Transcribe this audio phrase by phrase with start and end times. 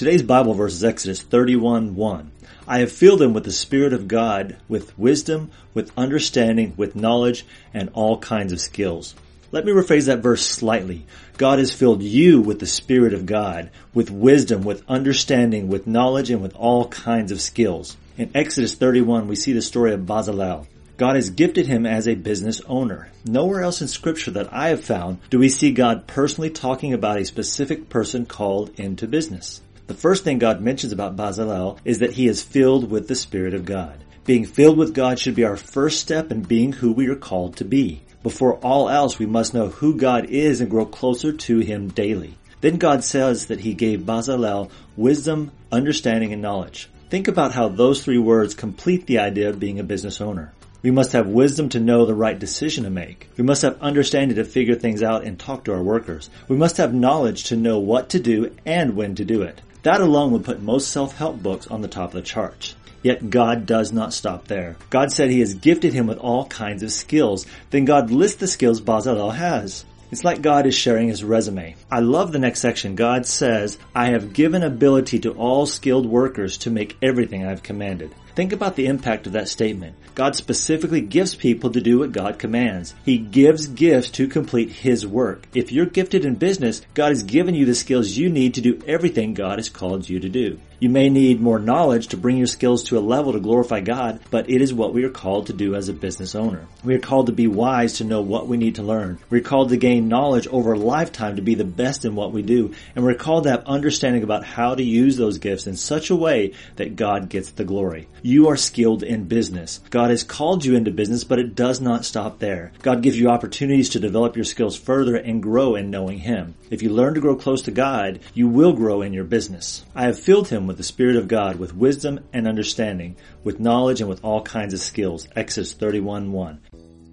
[0.00, 2.32] Today's Bible verse is Exodus 31 1.
[2.66, 7.44] I have filled him with the Spirit of God, with wisdom, with understanding, with knowledge,
[7.74, 9.14] and all kinds of skills.
[9.52, 11.04] Let me rephrase that verse slightly.
[11.36, 16.30] God has filled you with the Spirit of God, with wisdom, with understanding, with knowledge,
[16.30, 17.98] and with all kinds of skills.
[18.16, 20.66] In Exodus 31, we see the story of Bezalel.
[20.96, 23.10] God has gifted him as a business owner.
[23.26, 27.18] Nowhere else in scripture that I have found do we see God personally talking about
[27.18, 29.60] a specific person called into business.
[29.90, 33.54] The first thing God mentions about Bezalel is that he is filled with the Spirit
[33.54, 33.98] of God.
[34.24, 37.56] Being filled with God should be our first step in being who we are called
[37.56, 38.00] to be.
[38.22, 42.38] Before all else, we must know who God is and grow closer to Him daily.
[42.60, 46.88] Then God says that He gave Bezalel wisdom, understanding, and knowledge.
[47.08, 50.52] Think about how those three words complete the idea of being a business owner.
[50.82, 53.28] We must have wisdom to know the right decision to make.
[53.36, 56.30] We must have understanding to figure things out and talk to our workers.
[56.46, 59.60] We must have knowledge to know what to do and when to do it.
[59.82, 62.74] That alone would put most self-help books on the top of the charts.
[63.02, 64.76] Yet God does not stop there.
[64.90, 67.46] God said He has gifted him with all kinds of skills.
[67.70, 69.86] Then God lists the skills Bezalel has.
[70.10, 71.76] It's like God is sharing his resume.
[71.90, 72.96] I love the next section.
[72.96, 78.12] God says, I have given ability to all skilled workers to make everything I've commanded.
[78.34, 79.96] Think about the impact of that statement.
[80.14, 82.94] God specifically gives people to do what God commands.
[83.04, 85.46] He gives gifts to complete His work.
[85.54, 88.82] If you're gifted in business, God has given you the skills you need to do
[88.86, 90.58] everything God has called you to do.
[90.80, 94.18] You may need more knowledge to bring your skills to a level to glorify God,
[94.30, 96.66] but it is what we are called to do as a business owner.
[96.82, 99.18] We are called to be wise to know what we need to learn.
[99.28, 102.40] We're called to gain knowledge over a lifetime to be the best in what we
[102.40, 106.08] do, and we're called to have understanding about how to use those gifts in such
[106.08, 108.08] a way that God gets the glory.
[108.22, 109.80] You are skilled in business.
[109.90, 112.72] God has called you into business, but it does not stop there.
[112.80, 116.54] God gives you opportunities to develop your skills further and grow in knowing Him.
[116.70, 119.84] If you learn to grow close to God, you will grow in your business.
[119.94, 124.00] I have filled him with the Spirit of God, with wisdom and understanding, with knowledge
[124.00, 125.26] and with all kinds of skills.
[125.34, 126.60] Exodus 31 1.